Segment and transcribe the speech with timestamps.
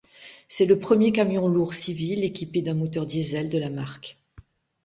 [0.47, 4.17] C'est le premier camion lourd civil équipé d'une moteur diesel de la marque.